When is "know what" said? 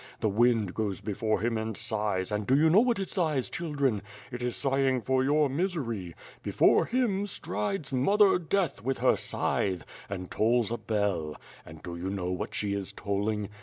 12.09-12.55